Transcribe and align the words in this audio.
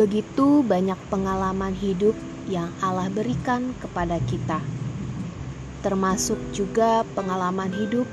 Begitu 0.00 0.64
banyak 0.64 0.96
pengalaman 1.12 1.76
hidup 1.76 2.16
yang 2.48 2.72
Allah 2.80 3.12
berikan 3.12 3.76
kepada 3.84 4.16
kita, 4.24 4.56
termasuk 5.84 6.40
juga 6.56 7.04
pengalaman 7.12 7.68
hidup 7.68 8.08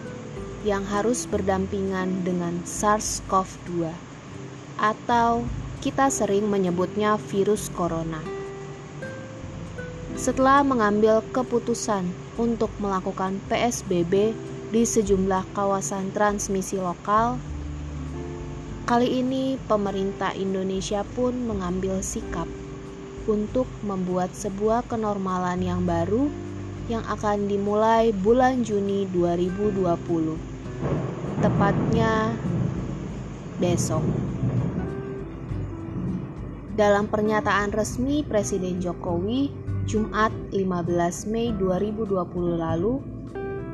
yang 0.67 0.83
harus 0.83 1.23
berdampingan 1.23 2.27
dengan 2.27 2.59
SARS-CoV-2, 2.67 3.87
atau 4.75 5.47
kita 5.79 6.11
sering 6.11 6.51
menyebutnya 6.51 7.15
virus 7.31 7.71
corona. 7.71 8.19
Setelah 10.19 10.67
mengambil 10.67 11.23
keputusan 11.31 12.03
untuk 12.35 12.67
melakukan 12.83 13.39
PSBB 13.47 14.35
di 14.75 14.83
sejumlah 14.83 15.55
kawasan 15.55 16.11
transmisi 16.11 16.75
lokal, 16.75 17.39
Kali 18.87 19.19
ini, 19.19 19.59
pemerintah 19.67 20.31
Indonesia 20.31 21.03
pun 21.03 21.35
mengambil 21.43 21.99
sikap 21.99 22.47
untuk 23.27 23.67
membuat 23.83 24.31
sebuah 24.31 24.87
kenormalan 24.87 25.59
yang 25.59 25.83
baru 25.83 26.31
yang 26.87 27.03
akan 27.03 27.51
dimulai 27.51 28.15
bulan 28.15 28.63
Juni 28.63 29.03
2020. 29.11 30.39
Tepatnya 31.43 32.31
besok. 33.59 34.07
Dalam 36.79 37.11
pernyataan 37.11 37.75
resmi 37.75 38.23
Presiden 38.23 38.79
Jokowi 38.79 39.51
Jumat 39.83 40.31
15 40.55 41.27
Mei 41.27 41.51
2020 41.51 42.55
lalu, 42.55 43.03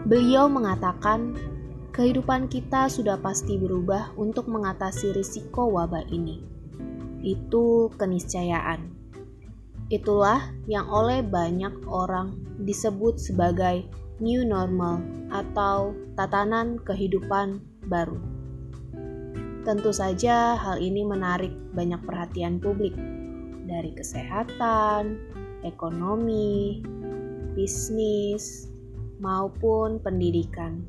beliau 0.10 0.50
mengatakan 0.50 1.53
kehidupan 1.94 2.50
kita 2.50 2.90
sudah 2.90 3.22
pasti 3.22 3.54
berubah 3.62 4.18
untuk 4.18 4.50
mengatasi 4.50 5.14
risiko 5.14 5.70
wabah 5.70 6.10
ini. 6.10 6.42
Itu 7.22 7.94
keniscayaan. 7.94 8.90
Itulah 9.94 10.58
yang 10.66 10.90
oleh 10.90 11.22
banyak 11.22 11.86
orang 11.86 12.34
disebut 12.66 13.22
sebagai 13.22 13.86
new 14.18 14.42
normal 14.42 15.06
atau 15.30 15.94
tatanan 16.18 16.82
kehidupan 16.82 17.62
baru. 17.86 18.18
Tentu 19.62 19.94
saja 19.94 20.58
hal 20.58 20.82
ini 20.82 21.06
menarik 21.06 21.54
banyak 21.78 22.02
perhatian 22.04 22.58
publik 22.58 22.98
dari 23.70 23.94
kesehatan, 23.94 25.22
ekonomi, 25.62 26.82
bisnis, 27.54 28.68
maupun 29.22 30.02
pendidikan. 30.02 30.84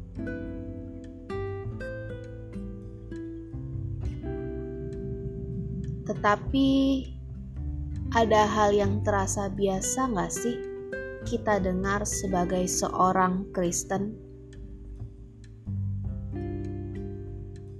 Tetapi 6.04 6.68
ada 8.12 8.44
hal 8.44 8.76
yang 8.76 9.00
terasa 9.00 9.48
biasa 9.48 10.12
nggak 10.12 10.32
sih 10.32 10.56
kita 11.24 11.56
dengar 11.58 12.04
sebagai 12.04 12.68
seorang 12.68 13.48
Kristen? 13.56 14.12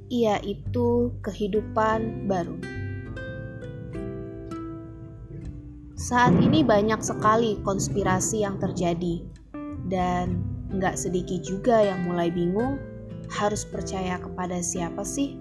Yaitu 0.09 1.13
kehidupan 1.21 2.25
baru. 2.25 2.57
Saat 6.05 6.37
ini 6.41 6.61
banyak 6.61 7.01
sekali 7.01 7.61
konspirasi 7.65 8.45
yang 8.45 8.61
terjadi 8.61 9.25
dan 9.89 10.41
nggak 10.73 10.97
sedikit 11.01 11.41
juga 11.45 11.81
yang 11.81 12.05
mulai 12.05 12.29
bingung 12.29 12.77
harus 13.33 13.65
percaya 13.65 14.21
kepada 14.21 14.61
siapa 14.61 15.01
sih? 15.01 15.37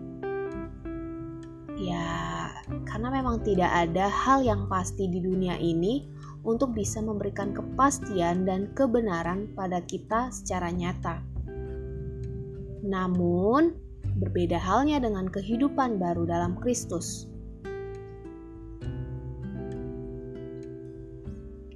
Ya, 1.75 2.32
karena 2.87 3.11
memang 3.11 3.43
tidak 3.43 3.71
ada 3.71 4.07
hal 4.07 4.43
yang 4.43 4.71
pasti 4.71 5.11
di 5.11 5.19
dunia 5.19 5.59
ini 5.59 6.07
untuk 6.43 6.75
bisa 6.75 6.99
memberikan 6.99 7.55
kepastian 7.55 8.43
dan 8.43 8.71
kebenaran 8.75 9.51
pada 9.55 9.79
kita 9.83 10.31
secara 10.31 10.71
nyata. 10.71 11.23
Namun, 12.83 13.71
berbeda 14.19 14.59
halnya 14.59 14.99
dengan 14.99 15.31
kehidupan 15.31 15.99
baru 15.99 16.27
dalam 16.27 16.59
Kristus. 16.59 17.31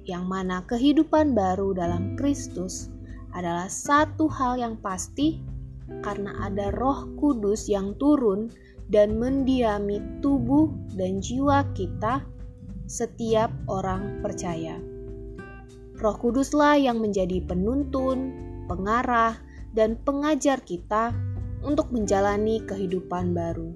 Yang 0.08 0.24
mana 0.24 0.64
kehidupan 0.64 1.36
baru 1.36 1.76
dalam 1.76 2.16
Kristus 2.16 2.88
adalah 3.36 3.68
satu 3.68 4.24
hal 4.28 4.56
yang 4.56 4.80
pasti 4.80 5.40
karena 6.00 6.32
ada 6.44 6.72
Roh 6.72 7.12
Kudus 7.16 7.68
yang 7.68 7.96
turun 8.00 8.48
dan 8.88 9.20
mendiami 9.20 10.00
tubuh 10.24 10.72
dan 10.96 11.20
jiwa 11.20 11.64
kita 11.76 12.24
setiap 12.88 13.52
orang 13.68 14.24
percaya. 14.24 14.80
Roh 16.00 16.16
Kuduslah 16.16 16.80
yang 16.80 17.04
menjadi 17.04 17.44
penuntun, 17.44 18.32
pengarah, 18.64 19.36
dan 19.76 20.00
pengajar 20.00 20.64
kita 20.64 21.12
untuk 21.60 21.92
menjalani 21.92 22.64
kehidupan 22.64 23.36
baru. 23.36 23.74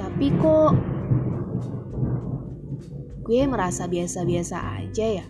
Tapi 0.00 0.26
kok 0.40 0.72
gue 3.26 3.42
merasa 3.44 3.84
biasa-biasa 3.84 4.56
aja 4.80 5.06
ya? 5.20 5.26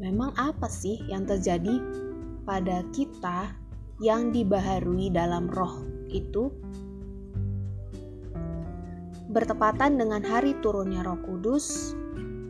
Memang 0.00 0.32
apa 0.34 0.66
sih 0.66 0.98
yang 1.06 1.28
terjadi 1.28 1.78
pada 2.42 2.82
kita 2.90 3.61
yang 4.02 4.34
dibaharui 4.34 5.14
dalam 5.14 5.46
roh 5.46 5.86
itu 6.10 6.50
bertepatan 9.32 9.96
dengan 9.96 10.20
hari 10.20 10.52
turunnya 10.60 11.00
Roh 11.00 11.16
Kudus, 11.24 11.96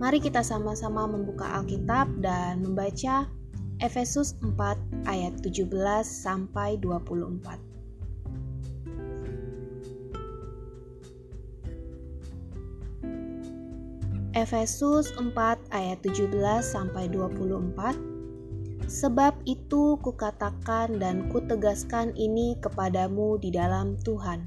mari 0.03 0.19
kita 0.19 0.43
sama-sama 0.43 1.07
membuka 1.07 1.47
Alkitab 1.63 2.11
dan 2.19 2.65
membaca 2.67 3.31
Efesus 3.79 4.35
4 4.43 5.07
ayat 5.07 5.39
17 5.47 5.71
sampai 6.03 6.75
24. 6.83 7.61
Efesus 14.33 15.13
4 15.15 15.37
ayat 15.71 16.01
17 16.03 16.33
sampai 16.65 17.07
24 17.13 18.12
Sebab 18.93 19.49
itu 19.49 19.97
kukatakan 20.05 21.01
dan 21.01 21.33
kutegaskan 21.33 22.13
ini 22.13 22.61
kepadamu 22.61 23.41
di 23.41 23.49
dalam 23.49 23.97
Tuhan. 24.05 24.45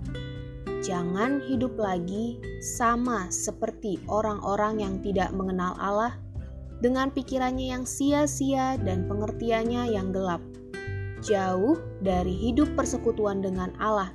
Jangan 0.85 1.41
hidup 1.49 1.73
lagi 1.81 2.37
sama 2.61 3.25
seperti 3.33 3.97
orang-orang 4.05 4.85
yang 4.85 4.95
tidak 5.01 5.33
mengenal 5.33 5.73
Allah 5.81 6.13
dengan 6.77 7.09
pikirannya 7.09 7.73
yang 7.73 7.89
sia-sia 7.89 8.77
dan 8.85 9.09
pengertiannya 9.09 9.89
yang 9.89 10.13
gelap. 10.13 10.45
Jauh 11.25 11.81
dari 12.05 12.37
hidup 12.37 12.69
persekutuan 12.77 13.41
dengan 13.41 13.73
Allah 13.81 14.13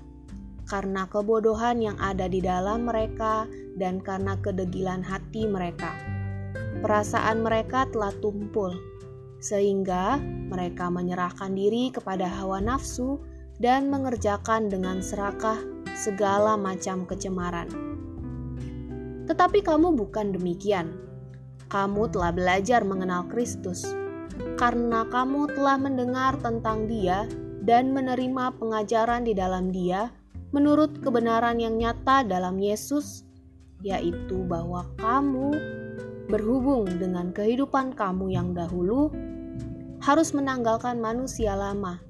karena 0.70 1.10
kebodohan 1.10 1.82
yang 1.82 1.98
ada 1.98 2.30
di 2.30 2.38
dalam 2.38 2.86
mereka 2.86 3.50
dan 3.74 3.98
karena 3.98 4.38
kedegilan 4.38 5.02
hati 5.02 5.50
mereka. 5.50 5.90
Perasaan 6.86 7.42
mereka 7.42 7.90
telah 7.90 8.14
tumpul 8.22 8.99
sehingga 9.40 10.20
mereka 10.22 10.92
menyerahkan 10.92 11.56
diri 11.56 11.88
kepada 11.88 12.28
hawa 12.28 12.60
nafsu 12.60 13.18
dan 13.60 13.88
mengerjakan 13.88 14.68
dengan 14.68 15.00
serakah 15.00 15.56
segala 15.96 16.56
macam 16.56 17.08
kecemaran. 17.08 17.68
Tetapi 19.28 19.60
kamu 19.64 19.96
bukan 19.96 20.36
demikian. 20.36 20.96
Kamu 21.70 22.10
telah 22.10 22.34
belajar 22.34 22.82
mengenal 22.82 23.30
Kristus 23.30 23.86
karena 24.58 25.06
kamu 25.06 25.54
telah 25.54 25.76
mendengar 25.78 26.34
tentang 26.42 26.90
Dia 26.90 27.30
dan 27.62 27.94
menerima 27.94 28.56
pengajaran 28.58 29.22
di 29.22 29.36
dalam 29.36 29.70
Dia 29.70 30.10
menurut 30.50 30.98
kebenaran 30.98 31.62
yang 31.62 31.78
nyata 31.78 32.26
dalam 32.26 32.58
Yesus, 32.58 33.22
yaitu 33.86 34.42
bahwa 34.50 34.88
kamu 34.98 35.54
berhubung 36.30 36.86
dengan 36.86 37.34
kehidupan 37.34 37.98
kamu 37.98 38.30
yang 38.32 38.54
dahulu 38.54 39.10
harus 40.00 40.32
menanggalkan 40.32 40.96
manusia 41.02 41.52
lama 41.52 42.00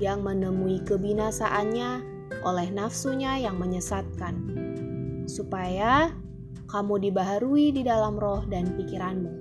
yang 0.00 0.24
menemui 0.24 0.80
kebinasaannya 0.86 2.16
oleh 2.46 2.68
nafsunya 2.72 3.42
yang 3.42 3.58
menyesatkan, 3.58 4.34
supaya 5.26 6.14
kamu 6.70 7.10
dibaharui 7.10 7.74
di 7.74 7.82
dalam 7.82 8.16
roh 8.18 8.42
dan 8.46 8.72
pikiranmu, 8.74 9.32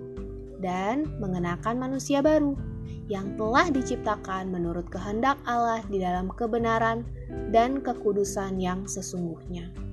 dan 0.59 1.05
mengenakan 1.21 1.77
manusia 1.77 2.21
baru 2.21 2.57
yang 3.05 3.37
telah 3.37 3.69
diciptakan 3.69 4.49
menurut 4.49 4.89
kehendak 4.89 5.37
Allah 5.45 5.85
di 5.89 6.01
dalam 6.01 6.29
kebenaran 6.33 7.05
dan 7.53 7.81
kekudusan 7.81 8.57
yang 8.57 8.89
sesungguhnya. 8.89 9.84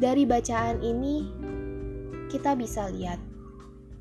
Dari 0.00 0.24
bacaan 0.24 0.80
ini, 0.80 1.28
kita 2.32 2.56
bisa 2.56 2.88
lihat 2.88 3.20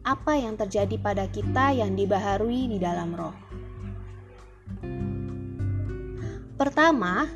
apa 0.07 0.40
yang 0.40 0.56
terjadi 0.56 0.96
pada 0.96 1.28
kita 1.28 1.75
yang 1.75 1.92
dibaharui 2.00 2.72
di 2.72 2.80
dalam 2.80 3.12
roh. 3.12 3.36
Pertama, 6.56 7.28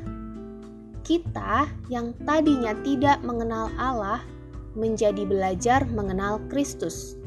kita 1.04 1.68
yang 1.92 2.16
tadinya 2.24 2.72
tidak 2.80 3.20
mengenal 3.20 3.68
Allah 3.76 4.24
menjadi 4.72 5.28
belajar 5.28 5.84
mengenal 5.84 6.40
Kristus. 6.48 7.20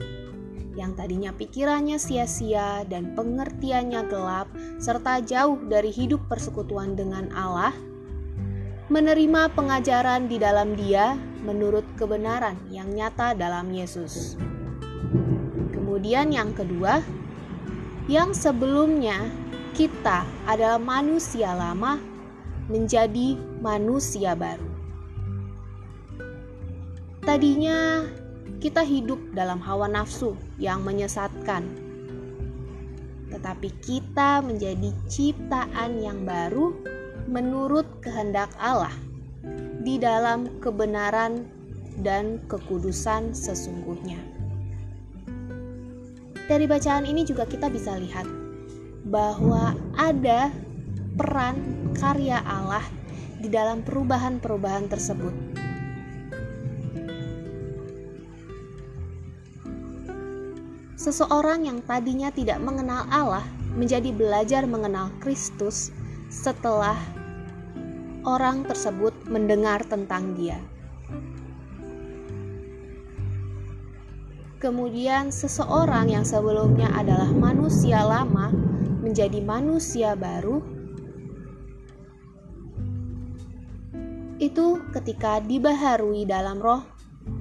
Yang 0.74 0.98
tadinya 0.98 1.38
pikirannya 1.38 2.01
sia-sia 2.01 2.81
dan 2.90 3.13
pengertiannya 3.13 4.10
gelap, 4.10 4.50
serta 4.81 5.22
jauh 5.22 5.62
dari 5.69 5.94
hidup 5.94 6.25
persekutuan 6.25 6.98
dengan 6.98 7.30
Allah, 7.38 7.78
menerima 8.90 9.54
pengajaran 9.54 10.25
di 10.31 10.42
dalam 10.42 10.74
Dia 10.74 11.26
menurut 11.44 11.86
kebenaran 12.00 12.57
yang 12.72 12.89
nyata 12.94 13.38
dalam 13.38 13.69
Yesus. 13.74 14.38
Kemudian, 15.74 16.34
yang 16.34 16.54
kedua, 16.54 17.01
yang 18.07 18.31
sebelumnya 18.31 19.28
kita 19.75 20.24
adalah 20.48 20.80
manusia 20.80 21.51
lama 21.54 22.00
menjadi 22.72 23.36
manusia 23.60 24.34
baru. 24.34 24.68
Tadinya 27.24 28.07
kita 28.63 28.81
hidup 28.81 29.19
dalam 29.36 29.60
hawa 29.60 29.92
nafsu 29.92 30.40
yang 30.56 30.81
menyesatkan, 30.88 31.68
tetapi 33.28 33.69
kita 33.83 34.40
menjadi 34.40 34.95
ciptaan 35.12 36.00
yang 36.00 36.24
baru 36.24 36.72
menurut 37.28 37.86
kehendak 38.00 38.50
Allah 38.56 38.95
di 39.88 39.95
dalam 39.95 40.60
kebenaran 40.60 41.48
dan 42.04 42.44
kekudusan 42.51 43.31
sesungguhnya. 43.31 44.19
Dari 46.44 46.68
bacaan 46.68 47.07
ini 47.07 47.24
juga 47.24 47.48
kita 47.48 47.72
bisa 47.72 47.95
lihat 47.95 48.28
bahwa 49.07 49.72
ada 49.95 50.51
peran 51.16 51.88
karya 51.95 52.44
Allah 52.44 52.84
di 53.39 53.48
dalam 53.48 53.80
perubahan-perubahan 53.80 54.92
tersebut. 54.92 55.31
Seseorang 61.00 61.63
yang 61.63 61.80
tadinya 61.88 62.28
tidak 62.28 62.60
mengenal 62.60 63.07
Allah 63.07 63.48
menjadi 63.80 64.12
belajar 64.12 64.68
mengenal 64.68 65.16
Kristus 65.24 65.95
setelah 66.28 67.00
orang 68.27 68.68
tersebut 68.68 69.15
mendengar 69.31 69.88
tentang 69.88 70.35
Dia. 70.35 70.59
Kemudian, 74.59 75.31
seseorang 75.31 76.12
yang 76.12 76.27
sebelumnya 76.27 76.91
adalah 76.91 77.31
manusia 77.31 78.03
lama 78.03 78.51
menjadi 79.00 79.39
manusia 79.39 80.18
baru 80.19 80.59
itu 84.38 84.81
ketika 84.94 85.41
dibaharui 85.41 86.27
dalam 86.27 86.62
roh 86.62 86.83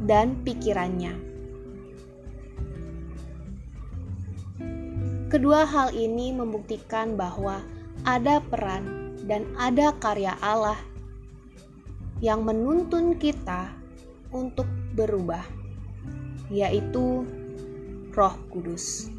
dan 0.06 0.40
pikirannya. 0.44 1.12
Kedua 5.26 5.66
hal 5.66 5.92
ini 5.92 6.32
membuktikan 6.32 7.18
bahwa 7.18 7.60
ada 8.06 8.40
peran 8.40 9.05
dan 9.26 9.50
ada 9.58 9.90
karya 9.98 10.38
Allah 10.38 10.78
yang 12.22 12.46
menuntun 12.46 13.18
kita 13.20 13.74
untuk 14.32 14.64
berubah, 14.96 15.44
yaitu 16.48 17.26
Roh 18.16 18.36
Kudus. 18.48 19.12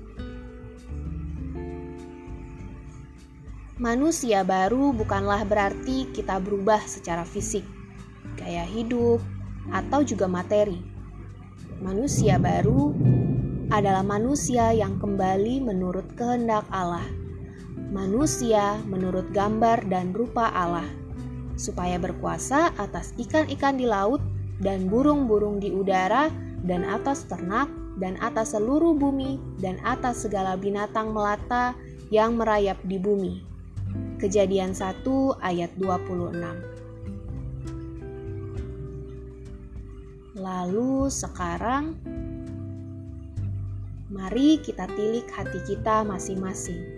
Manusia 3.78 4.42
baru 4.42 4.90
bukanlah 4.90 5.46
berarti 5.46 6.10
kita 6.10 6.42
berubah 6.42 6.82
secara 6.90 7.22
fisik, 7.22 7.62
gaya 8.34 8.66
hidup, 8.66 9.22
atau 9.70 10.02
juga 10.02 10.26
materi. 10.26 10.82
Manusia 11.78 12.42
baru 12.42 12.90
adalah 13.70 14.02
manusia 14.02 14.74
yang 14.74 14.98
kembali 14.98 15.62
menurut 15.62 16.10
kehendak 16.18 16.66
Allah. 16.74 17.06
Manusia 17.88 18.84
menurut 18.84 19.32
gambar 19.32 19.88
dan 19.88 20.12
rupa 20.12 20.52
Allah, 20.52 20.88
supaya 21.56 21.96
berkuasa 21.96 22.76
atas 22.76 23.16
ikan-ikan 23.16 23.80
di 23.80 23.88
laut 23.88 24.20
dan 24.60 24.92
burung-burung 24.92 25.64
di 25.64 25.72
udara 25.72 26.28
dan 26.68 26.84
atas 26.84 27.24
ternak 27.32 27.72
dan 27.96 28.20
atas 28.20 28.52
seluruh 28.54 28.92
bumi 28.92 29.40
dan 29.64 29.80
atas 29.88 30.28
segala 30.28 30.60
binatang 30.60 31.16
melata 31.16 31.74
yang 32.12 32.36
merayap 32.36 32.76
di 32.84 33.00
bumi. 33.00 33.40
Kejadian 34.20 34.76
1 34.76 35.08
ayat 35.40 35.72
26. 35.80 36.36
Lalu 40.38 41.10
sekarang 41.10 41.98
mari 44.12 44.60
kita 44.62 44.86
tilik 44.94 45.26
hati 45.34 45.60
kita 45.66 46.06
masing-masing. 46.06 46.97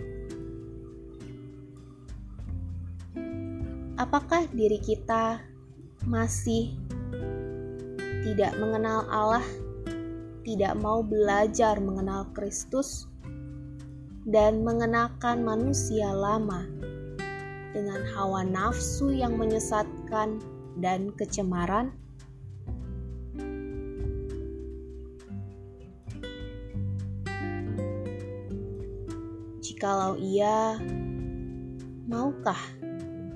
Apakah 4.00 4.48
diri 4.56 4.80
kita 4.80 5.44
masih 6.08 6.72
tidak 8.24 8.56
mengenal 8.56 9.04
Allah, 9.12 9.44
tidak 10.40 10.72
mau 10.80 11.04
belajar 11.04 11.76
mengenal 11.76 12.24
Kristus, 12.32 13.04
dan 14.24 14.64
mengenakan 14.64 15.44
manusia 15.44 16.16
lama 16.16 16.64
dengan 17.76 18.00
hawa 18.16 18.40
nafsu 18.40 19.12
yang 19.12 19.36
menyesatkan 19.36 20.40
dan 20.80 21.12
kecemaran? 21.12 21.92
Jikalau 29.60 30.16
iya, 30.16 30.80
maukah 32.08 32.79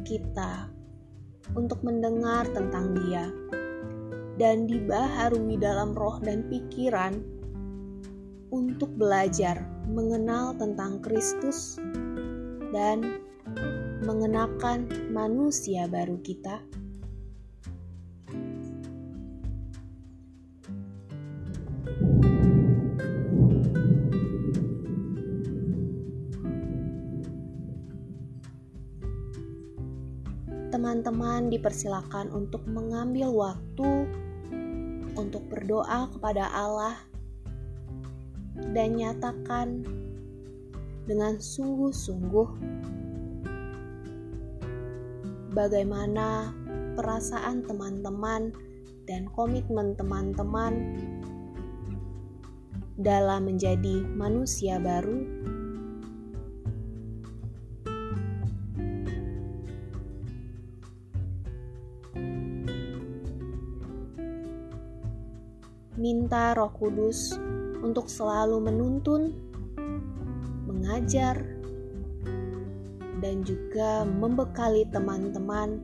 kita 0.04 0.68
untuk 1.56 1.80
mendengar 1.80 2.44
tentang 2.52 2.92
Dia 2.94 3.32
dan 4.36 4.68
dibaharui 4.68 5.56
dalam 5.56 5.96
roh 5.96 6.20
dan 6.20 6.44
pikiran 6.46 7.16
untuk 8.54 8.92
belajar 8.94 9.64
mengenal 9.90 10.54
tentang 10.54 11.02
Kristus 11.02 11.80
dan 12.70 13.18
mengenakan 14.04 14.86
manusia 15.10 15.88
baru 15.88 16.20
kita? 16.22 16.83
Teman-teman 31.04 31.52
dipersilakan 31.52 32.32
untuk 32.32 32.64
mengambil 32.64 33.28
waktu 33.28 34.08
untuk 35.20 35.44
berdoa 35.52 36.08
kepada 36.08 36.48
Allah 36.48 36.96
dan 38.72 38.96
nyatakan 38.96 39.84
dengan 41.04 41.36
sungguh-sungguh 41.36 42.48
bagaimana 45.52 46.56
perasaan 46.96 47.68
teman-teman 47.68 48.56
dan 49.04 49.28
komitmen 49.36 49.92
teman-teman 50.00 50.72
dalam 52.96 53.52
menjadi 53.52 54.08
manusia 54.16 54.80
baru. 54.80 55.20
Minta 65.94 66.58
Roh 66.58 66.74
Kudus 66.74 67.38
untuk 67.86 68.10
selalu 68.10 68.58
menuntun, 68.66 69.30
mengajar, 70.66 71.38
dan 73.22 73.46
juga 73.46 74.02
membekali 74.02 74.84
teman-teman 74.90 75.80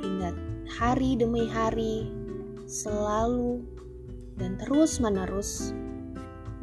hingga 0.00 0.32
hari 0.80 1.14
demi 1.14 1.44
hari 1.44 2.08
selalu 2.64 3.62
dan 4.40 4.56
terus-menerus 4.56 5.76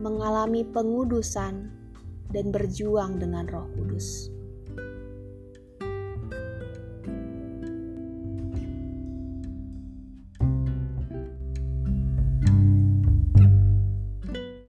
mengalami 0.01 0.65
pengudusan 0.65 1.69
dan 2.33 2.45
berjuang 2.51 3.21
dengan 3.21 3.47
Roh 3.47 3.69
Kudus. 3.77 4.34